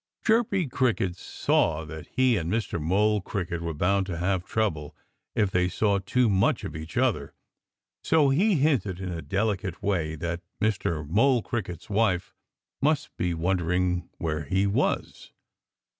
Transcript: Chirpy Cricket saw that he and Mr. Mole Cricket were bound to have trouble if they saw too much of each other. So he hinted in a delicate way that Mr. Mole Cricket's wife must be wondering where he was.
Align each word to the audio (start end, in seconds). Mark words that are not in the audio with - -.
Chirpy 0.25 0.65
Cricket 0.65 1.15
saw 1.15 1.85
that 1.85 2.07
he 2.07 2.35
and 2.35 2.51
Mr. 2.51 2.81
Mole 2.81 3.21
Cricket 3.21 3.61
were 3.61 3.75
bound 3.75 4.07
to 4.07 4.17
have 4.17 4.43
trouble 4.43 4.95
if 5.35 5.51
they 5.51 5.69
saw 5.69 5.99
too 5.99 6.27
much 6.27 6.63
of 6.63 6.75
each 6.75 6.97
other. 6.97 7.35
So 8.03 8.29
he 8.29 8.55
hinted 8.55 8.99
in 8.99 9.11
a 9.11 9.21
delicate 9.21 9.83
way 9.83 10.15
that 10.15 10.41
Mr. 10.59 11.07
Mole 11.07 11.43
Cricket's 11.43 11.87
wife 11.87 12.33
must 12.81 13.15
be 13.15 13.35
wondering 13.35 14.09
where 14.17 14.45
he 14.45 14.65
was. 14.65 15.33